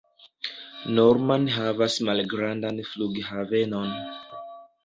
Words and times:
Norman 0.99 1.45
havas 1.57 1.99
malgrandan 2.09 2.83
flughavenon. 2.93 3.93